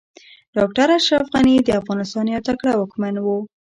[0.55, 3.27] ډاکټر اشرف غني د افغانستان يو تکړه واکمن و